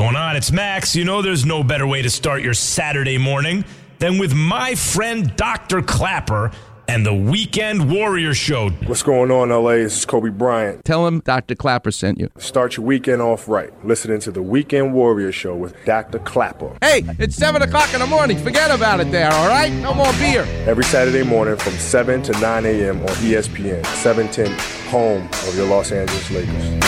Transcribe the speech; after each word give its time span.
going 0.00 0.16
on? 0.16 0.34
It's 0.34 0.50
Max. 0.50 0.96
You 0.96 1.04
know 1.04 1.20
there's 1.20 1.44
no 1.44 1.62
better 1.62 1.86
way 1.86 2.00
to 2.00 2.08
start 2.08 2.40
your 2.40 2.54
Saturday 2.54 3.18
morning 3.18 3.66
than 3.98 4.16
with 4.16 4.34
my 4.34 4.74
friend 4.74 5.36
Dr. 5.36 5.82
Klapper 5.82 6.52
and 6.88 7.04
the 7.04 7.12
Weekend 7.12 7.92
Warrior 7.92 8.32
Show. 8.32 8.70
What's 8.86 9.02
going 9.02 9.30
on, 9.30 9.50
LA? 9.50 9.72
This 9.72 9.98
is 9.98 10.06
Kobe 10.06 10.30
Bryant. 10.30 10.86
Tell 10.86 11.06
him 11.06 11.20
Dr. 11.20 11.54
Klapper 11.54 11.90
sent 11.90 12.18
you. 12.18 12.30
Start 12.38 12.78
your 12.78 12.86
weekend 12.86 13.20
off 13.20 13.46
right. 13.46 13.70
Listening 13.84 14.20
to 14.20 14.30
the 14.30 14.40
Weekend 14.40 14.94
Warrior 14.94 15.32
Show 15.32 15.54
with 15.54 15.76
Dr. 15.84 16.18
Klapper. 16.20 16.78
Hey, 16.80 17.04
it's 17.18 17.36
7 17.36 17.60
o'clock 17.60 17.92
in 17.92 18.00
the 18.00 18.06
morning. 18.06 18.38
Forget 18.38 18.70
about 18.70 19.00
it 19.00 19.12
there, 19.12 19.30
all 19.30 19.48
right? 19.48 19.70
No 19.70 19.92
more 19.92 20.10
beer. 20.14 20.44
Every 20.66 20.84
Saturday 20.84 21.24
morning 21.24 21.56
from 21.58 21.74
7 21.74 22.22
to 22.22 22.32
9 22.40 22.64
a.m. 22.64 23.02
on 23.02 23.08
ESPN, 23.08 23.84
710, 23.84 24.90
home 24.90 25.26
of 25.46 25.54
your 25.54 25.66
Los 25.66 25.92
Angeles 25.92 26.30
Lakers. 26.30 26.80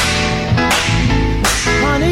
Honey, 1.84 2.11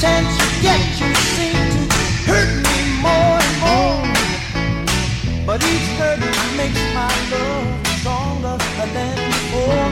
chance 0.00 0.28
you 0.36 0.46
you 1.00 1.14
seem 1.14 1.52
to 1.52 1.82
hurt 2.28 2.52
me 2.68 2.78
more 3.00 3.38
and 3.40 3.56
more. 3.64 4.04
But 5.46 5.62
each 5.64 5.88
hurt 5.96 6.20
makes 6.56 6.82
my 6.92 7.12
love 7.32 7.68
stronger 7.98 8.56
than 8.92 9.16
before. 9.30 9.88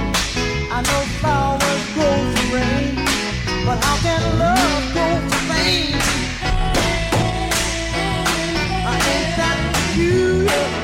I 0.71 0.79
know 0.89 1.03
flowers 1.21 1.85
grow 1.95 2.17
to 2.37 2.45
rain, 2.53 2.95
but 3.65 3.79
how 3.83 3.97
can 4.05 4.23
love 4.39 4.85
to 4.93 5.39
fame? 5.49 5.97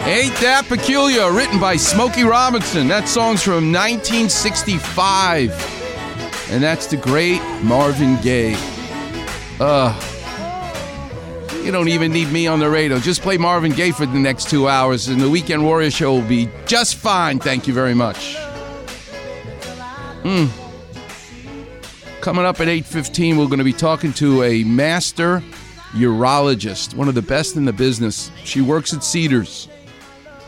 Ain't 0.06 0.34
That 0.40 0.64
Peculiar, 0.66 1.30
written 1.30 1.60
by 1.60 1.76
Smokey 1.76 2.24
Robinson. 2.24 2.88
That 2.88 3.06
song's 3.06 3.42
from 3.42 3.70
1965. 3.70 5.52
And 6.50 6.62
that's 6.62 6.86
the 6.86 6.96
great 6.96 7.42
Marvin 7.62 8.16
Gaye. 8.22 8.79
Uh, 9.60 9.94
you 11.62 11.70
don't 11.70 11.88
even 11.88 12.10
need 12.10 12.32
me 12.32 12.46
on 12.46 12.60
the 12.60 12.70
radio. 12.70 12.98
Just 12.98 13.20
play 13.20 13.36
Marvin 13.36 13.72
Gaye 13.72 13.90
for 13.90 14.06
the 14.06 14.18
next 14.18 14.48
two 14.48 14.68
hours, 14.68 15.08
and 15.08 15.20
the 15.20 15.28
Weekend 15.28 15.62
Warrior 15.62 15.90
Show 15.90 16.14
will 16.14 16.26
be 16.26 16.48
just 16.64 16.96
fine. 16.96 17.38
Thank 17.38 17.68
you 17.68 17.74
very 17.74 17.92
much. 17.92 18.36
Hmm. 20.22 20.46
Coming 22.22 22.46
up 22.46 22.58
at 22.60 22.68
8.15, 22.68 23.36
we're 23.38 23.46
going 23.46 23.58
to 23.58 23.64
be 23.64 23.74
talking 23.74 24.14
to 24.14 24.42
a 24.44 24.64
master 24.64 25.42
urologist, 25.92 26.94
one 26.94 27.08
of 27.08 27.14
the 27.14 27.22
best 27.22 27.56
in 27.56 27.66
the 27.66 27.72
business. 27.72 28.30
She 28.44 28.62
works 28.62 28.94
at 28.94 29.04
Cedars, 29.04 29.68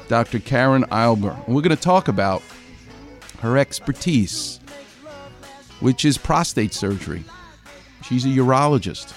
Dr. 0.08 0.38
Karen 0.38 0.84
Eilber. 0.84 1.36
And 1.46 1.55
we're 1.55 1.62
going 1.62 1.77
to 1.77 1.83
talk 1.83 2.08
about 2.08 2.42
her 3.40 3.58
expertise, 3.58 4.58
which 5.80 6.06
is 6.06 6.16
prostate 6.16 6.72
surgery. 6.72 7.24
She's 8.03 8.25
a 8.25 8.28
urologist. 8.28 9.14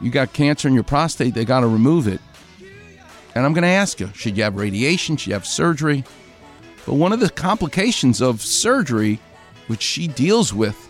You 0.00 0.10
got 0.10 0.32
cancer 0.32 0.68
in 0.68 0.74
your 0.74 0.84
prostate, 0.84 1.34
they 1.34 1.44
got 1.44 1.60
to 1.60 1.66
remove 1.66 2.06
it. 2.06 2.20
And 3.34 3.44
I'm 3.44 3.52
going 3.52 3.62
to 3.62 3.68
ask 3.68 4.00
you 4.00 4.10
should 4.14 4.36
you 4.36 4.44
have 4.44 4.56
radiation? 4.56 5.16
Should 5.16 5.28
you 5.28 5.32
have 5.34 5.46
surgery? 5.46 6.04
But 6.86 6.94
one 6.94 7.12
of 7.12 7.20
the 7.20 7.30
complications 7.30 8.22
of 8.22 8.40
surgery, 8.40 9.20
which 9.66 9.82
she 9.82 10.08
deals 10.08 10.54
with, 10.54 10.88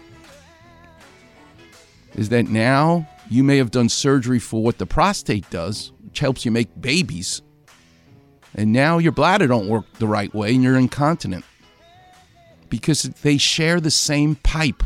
is 2.14 2.28
that 2.28 2.48
now 2.48 3.08
you 3.28 3.42
may 3.44 3.56
have 3.56 3.70
done 3.70 3.89
surgery 3.89 4.39
for 4.39 4.62
what 4.62 4.78
the 4.78 4.86
prostate 4.86 5.48
does, 5.50 5.92
which 6.05 6.20
helps 6.20 6.44
you 6.44 6.50
make 6.50 6.80
babies. 6.80 7.42
And 8.55 8.72
now 8.72 8.98
your 8.98 9.12
bladder 9.12 9.46
don't 9.46 9.69
work 9.69 9.84
the 9.98 10.06
right 10.06 10.33
way 10.34 10.55
and 10.55 10.62
you're 10.62 10.77
incontinent. 10.77 11.44
Because 12.69 13.02
they 13.02 13.39
share 13.39 13.80
the 13.80 13.90
same 13.90 14.36
pipe. 14.36 14.83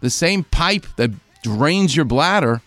The 0.00 0.10
same 0.10 0.44
pipe 0.44 0.86
that 0.96 1.10
drains 1.42 1.96
your 1.96 2.04
bladder 2.04 2.62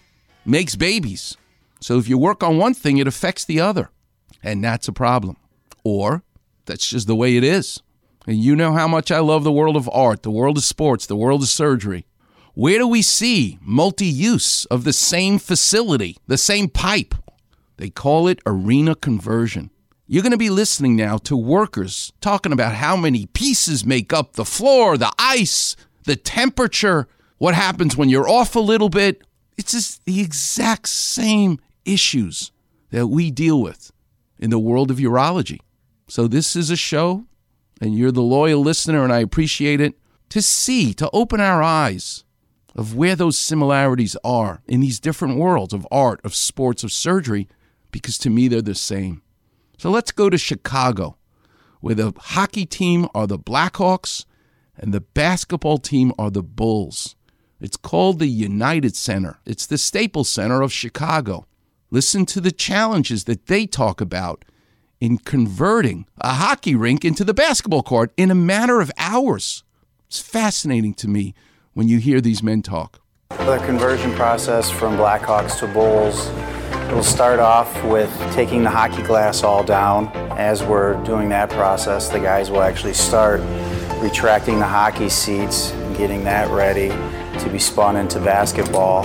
makes 0.46 0.76
babies. 0.76 1.38
So 1.80 1.98
if 1.98 2.08
you 2.08 2.18
work 2.18 2.44
on 2.44 2.58
one 2.58 2.74
thing, 2.74 2.98
it 2.98 3.08
affects 3.08 3.46
the 3.46 3.60
other. 3.60 3.90
And 4.44 4.64
that's 4.64 4.88
a 4.88 4.94
problem. 4.94 5.38
Or 5.84 6.24
that's 6.66 6.88
just 6.88 7.08
the 7.08 7.16
way 7.16 7.38
it 7.38 7.44
is. 7.44 7.82
And 8.28 8.38
you 8.38 8.56
know 8.56 8.74
how 8.74 8.88
much 8.88 9.12
I 9.12 9.20
love 9.20 9.44
the 9.44 9.52
world 9.52 9.76
of 9.76 9.90
art, 9.92 10.24
the 10.24 10.32
world 10.32 10.58
of 10.58 10.64
sports, 10.64 11.06
the 11.06 11.16
world 11.16 11.42
of 11.42 11.48
surgery. 11.48 12.06
Where 12.54 12.78
do 12.78 12.88
we 12.88 13.02
see 13.02 13.58
multi 13.62 14.06
use 14.06 14.66
of 14.66 14.84
the 14.84 14.94
same 14.94 15.40
facility, 15.40 16.18
the 16.28 16.38
same 16.38 16.70
pipe? 16.70 17.16
They 17.78 17.90
call 17.90 18.28
it 18.28 18.42
arena 18.46 18.94
conversion. 18.94 19.72
You're 20.06 20.24
going 20.24 20.32
to 20.32 20.38
be 20.38 20.50
listening 20.50 20.96
now 20.96 21.18
to 21.20 21.38
workers 21.38 22.12
talking 22.20 22.52
about 22.52 22.76
how 22.76 22.98
many 22.98 23.28
pieces 23.28 23.86
make 23.86 24.12
up 24.12 24.34
the 24.34 24.46
floor, 24.46 24.98
the 24.98 25.12
ice, 25.18 25.78
the 26.04 26.18
temperature, 26.18 27.08
what 27.42 27.56
happens 27.56 27.98
when 27.98 28.08
you're 28.08 28.30
off 28.30 28.56
a 28.56 28.60
little 28.60 28.88
bit. 28.88 29.24
It's 29.58 29.72
just 29.72 30.06
the 30.06 30.22
exact 30.22 30.88
same 30.88 31.60
issues 31.86 32.52
that 32.92 33.08
we 33.08 33.32
deal 33.32 33.60
with 33.60 33.92
in 34.38 34.52
the 34.52 34.60
world 34.60 34.92
of 34.92 34.98
urology. 34.98 35.58
So, 36.08 36.28
this 36.28 36.56
is 36.56 36.70
a 36.70 36.76
show, 36.76 37.26
and 37.82 37.98
you're 37.98 38.12
the 38.12 38.22
loyal 38.22 38.62
listener, 38.62 39.04
and 39.04 39.12
I 39.12 39.22
appreciate 39.22 39.82
it, 39.82 39.96
to 40.30 40.40
see, 40.40 40.94
to 40.94 41.10
open 41.14 41.42
our 41.42 41.64
eyes 41.64 42.26
of 42.76 42.96
where 42.96 43.16
those 43.16 43.40
similarities 43.40 44.16
are 44.24 44.62
in 44.68 44.80
these 44.80 45.00
different 45.00 45.38
worlds 45.38 45.74
of 45.74 45.88
art, 45.90 46.22
of 46.24 46.36
sports, 46.36 46.84
of 46.84 46.92
surgery, 46.92 47.48
because 47.90 48.20
to 48.20 48.30
me 48.30 48.50
they're 48.50 48.62
the 48.62 48.76
same. 48.76 49.24
So 49.80 49.90
let's 49.90 50.12
go 50.12 50.30
to 50.30 50.38
Chicago, 50.38 51.18
where 51.80 51.96
the 51.96 52.14
hockey 52.16 52.68
team 52.68 53.08
are 53.16 53.26
the 53.26 53.40
Blackhawks 53.40 54.26
and 54.78 54.94
the 54.94 55.02
basketball 55.02 55.80
team 55.80 56.14
are 56.20 56.30
the 56.30 56.44
Bulls. 56.44 57.16
It's 57.62 57.78
called 57.78 58.18
the 58.18 58.28
United 58.28 58.96
Center, 58.96 59.40
it's 59.46 59.68
the 59.68 59.78
Staples 59.78 60.30
Center 60.30 60.64
of 60.64 60.74
Chicago. 60.74 61.46
Listen 61.92 62.26
to 62.26 62.42
the 62.42 62.52
challenges 62.52 63.26
that 63.26 63.46
they 63.46 63.68
talk 63.68 64.02
about 64.02 64.44
in 65.00 65.20
converting 65.20 66.08
a 66.20 66.34
hockey 66.34 66.74
rink 66.74 67.06
into 67.06 67.24
the 67.24 67.36
basketball 67.36 67.84
court 67.84 68.14
in 68.18 68.32
a 68.32 68.36
matter 68.36 68.82
of 68.82 68.92
hours. 68.98 69.64
It's 70.08 70.20
fascinating 70.20 70.96
to 70.96 71.08
me 71.08 71.36
when 71.74 71.88
you 71.88 72.00
hear 72.00 72.20
these 72.20 72.42
men 72.42 72.64
talk? 72.64 73.00
The 73.30 73.62
conversion 73.66 74.12
process 74.14 74.72
from 74.72 74.98
Blackhawks 74.98 75.60
to 75.60 75.68
Bulls 75.68 76.30
will 76.92 77.04
start 77.04 77.40
off 77.40 77.72
with 77.84 78.12
taking 78.34 78.64
the 78.64 78.72
hockey 78.72 79.04
glass 79.04 79.44
all 79.44 79.64
down. 79.64 80.08
As 80.38 80.64
we're 80.64 81.02
doing 81.04 81.30
that 81.30 81.52
process, 81.52 82.10
the 82.10 82.20
guys 82.20 82.50
will 82.50 82.62
actually 82.62 82.94
start 82.96 83.40
retracting 84.02 84.58
the 84.58 84.66
hockey 84.66 85.10
seats 85.10 85.72
and 85.72 85.96
getting 85.96 86.24
that 86.24 86.50
ready 86.50 86.92
to 87.42 87.50
be 87.50 87.60
spun 87.60 87.96
into 87.96 88.20
basketball. 88.20 89.04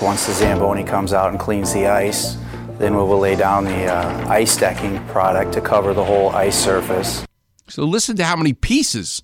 Once 0.00 0.26
the 0.26 0.32
Zamboni 0.32 0.84
comes 0.84 1.12
out 1.12 1.30
and 1.30 1.40
cleans 1.40 1.72
the 1.72 1.86
ice, 1.86 2.36
then 2.78 2.94
we 2.94 3.02
will 3.02 3.18
lay 3.18 3.34
down 3.34 3.64
the 3.64 3.86
uh, 3.86 4.28
ice 4.28 4.56
decking 4.56 5.04
product 5.08 5.52
to 5.54 5.60
cover 5.60 5.92
the 5.92 6.04
whole 6.04 6.30
ice 6.30 6.56
surface. 6.56 7.24
So 7.68 7.84
listen 7.84 8.16
to 8.16 8.24
how 8.24 8.36
many 8.36 8.52
pieces 8.52 9.22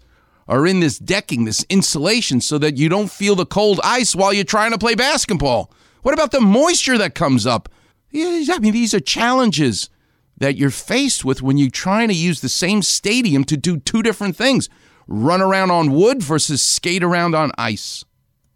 are 0.48 0.66
in 0.66 0.80
this 0.80 0.98
decking, 0.98 1.44
this 1.44 1.64
insulation, 1.68 2.40
so 2.40 2.58
that 2.58 2.76
you 2.76 2.88
don't 2.88 3.10
feel 3.10 3.36
the 3.36 3.46
cold 3.46 3.80
ice 3.84 4.16
while 4.16 4.32
you're 4.32 4.44
trying 4.44 4.72
to 4.72 4.78
play 4.78 4.94
basketball? 4.94 5.72
What 6.02 6.14
about 6.14 6.32
the 6.32 6.40
moisture 6.40 6.98
that 6.98 7.14
comes 7.14 7.46
up? 7.46 7.68
I 8.12 8.58
mean, 8.60 8.72
these 8.72 8.94
are 8.94 9.00
challenges 9.00 9.90
that 10.38 10.56
you're 10.56 10.70
faced 10.70 11.24
with 11.24 11.42
when 11.42 11.58
you're 11.58 11.70
trying 11.70 12.08
to 12.08 12.14
use 12.14 12.40
the 12.40 12.48
same 12.48 12.82
stadium 12.82 13.44
to 13.44 13.56
do 13.56 13.78
two 13.78 14.02
different 14.02 14.34
things 14.34 14.68
run 15.10 15.42
around 15.42 15.72
on 15.72 15.90
wood 15.90 16.22
versus 16.22 16.62
skate 16.62 17.02
around 17.02 17.34
on 17.34 17.50
ice. 17.58 18.04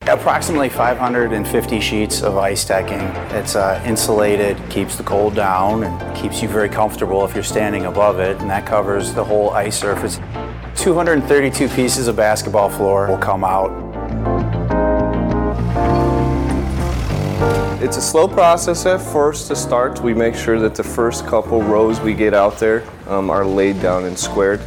Approximately 0.03 0.69
550 0.69 1.81
sheets 1.81 2.23
of 2.23 2.37
ice 2.37 2.65
decking. 2.65 3.01
It's 3.37 3.57
uh, 3.57 3.83
insulated, 3.85 4.57
keeps 4.71 4.97
the 4.97 5.03
cold 5.03 5.35
down, 5.35 5.83
and 5.83 6.17
keeps 6.17 6.43
you 6.43 6.49
very 6.49 6.69
comfortable 6.69 7.25
if 7.25 7.35
you're 7.35 7.43
standing 7.43 7.87
above 7.87 8.21
it, 8.21 8.39
and 8.41 8.49
that 8.51 8.67
covers 8.67 9.15
the 9.15 9.25
whole 9.25 9.51
ice 9.51 9.79
surface. 9.79 10.21
232 10.77 11.69
pieces 11.71 12.07
of 12.07 12.17
basketball 12.17 12.69
floor 12.69 13.09
will 13.09 13.19
come 13.19 13.45
out. 13.45 13.73
It's 17.83 17.97
a 17.97 18.03
slow 18.03 18.29
process 18.29 18.87
at 18.87 19.01
first 19.01 19.49
to 19.49 19.57
start. 19.57 20.01
We 20.01 20.15
make 20.15 20.35
sure 20.35 20.61
that 20.61 20.75
the 20.75 20.85
first 20.85 21.27
couple 21.27 21.63
rows 21.63 22.01
we 22.01 22.15
get 22.15 22.33
out 22.33 22.59
there 22.59 22.85
um, 23.09 23.31
are 23.31 23.45
laid 23.45 23.81
down 23.83 24.05
and 24.05 24.19
squared. 24.19 24.61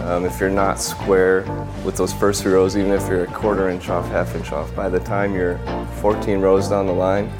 Um, 0.00 0.24
if 0.24 0.40
you're 0.40 0.48
not 0.48 0.80
square 0.80 1.42
with 1.84 1.96
those 1.96 2.12
first 2.12 2.42
few 2.42 2.52
rows, 2.52 2.76
even 2.76 2.92
if 2.92 3.08
you're 3.08 3.24
a 3.24 3.26
quarter 3.26 3.68
inch 3.68 3.88
off, 3.88 4.06
half 4.08 4.34
inch 4.34 4.52
off, 4.52 4.74
by 4.74 4.88
the 4.88 5.00
time 5.00 5.34
you're 5.34 5.58
14 6.00 6.40
rows 6.40 6.68
down 6.68 6.86
the 6.86 6.92
line, 6.92 7.30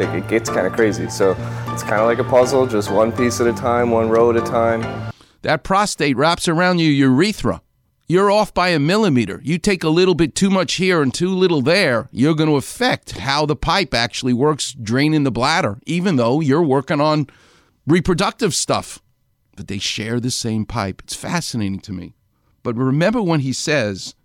it, 0.00 0.14
it 0.14 0.28
gets 0.28 0.50
kind 0.50 0.66
of 0.66 0.72
crazy. 0.72 1.08
So 1.08 1.32
it's 1.68 1.82
kind 1.82 2.00
of 2.00 2.06
like 2.06 2.18
a 2.18 2.24
puzzle, 2.24 2.66
just 2.66 2.90
one 2.90 3.12
piece 3.12 3.40
at 3.40 3.46
a 3.46 3.52
time, 3.52 3.90
one 3.90 4.08
row 4.08 4.30
at 4.30 4.36
a 4.36 4.40
time. 4.40 5.12
That 5.42 5.62
prostate 5.62 6.16
wraps 6.16 6.48
around 6.48 6.80
your 6.80 6.90
urethra. 6.90 7.62
You're 8.10 8.30
off 8.30 8.54
by 8.54 8.70
a 8.70 8.78
millimeter. 8.78 9.40
You 9.44 9.58
take 9.58 9.84
a 9.84 9.90
little 9.90 10.14
bit 10.14 10.34
too 10.34 10.48
much 10.48 10.74
here 10.74 11.02
and 11.02 11.12
too 11.12 11.28
little 11.28 11.60
there, 11.60 12.08
you're 12.10 12.34
going 12.34 12.48
to 12.48 12.56
affect 12.56 13.18
how 13.18 13.44
the 13.44 13.54
pipe 13.54 13.92
actually 13.92 14.32
works 14.32 14.72
draining 14.72 15.24
the 15.24 15.30
bladder, 15.30 15.78
even 15.84 16.16
though 16.16 16.40
you're 16.40 16.62
working 16.62 17.00
on 17.02 17.26
reproductive 17.86 18.54
stuff 18.54 19.02
but 19.58 19.66
they 19.66 19.78
share 19.78 20.20
the 20.20 20.30
same 20.30 20.64
pipe. 20.64 21.02
It's 21.02 21.16
fascinating 21.16 21.80
to 21.80 21.92
me. 21.92 22.14
But 22.62 22.76
remember 22.76 23.20
when 23.20 23.40
he 23.40 23.52
says, 23.52 24.14